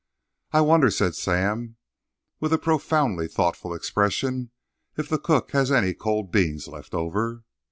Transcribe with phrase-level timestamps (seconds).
[0.51, 1.75] "I wonder," said Sam,
[2.39, 4.49] with a profoundly thoughtful expression,
[4.97, 7.43] "if the cook has any cold beans left over!"